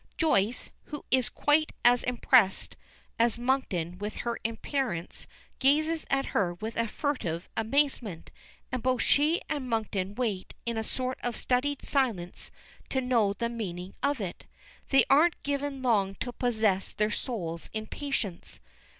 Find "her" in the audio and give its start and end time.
4.25-4.39, 6.33-6.55